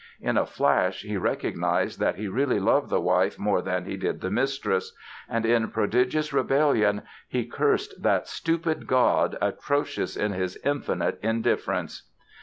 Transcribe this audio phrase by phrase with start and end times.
[0.19, 4.19] In a flash he recognized that he really loved the wife more than he did
[4.21, 4.95] the mistress;
[5.29, 12.09] and in prodigious rebellion he cursed "that stupid God, atrocious in his infinite indifference".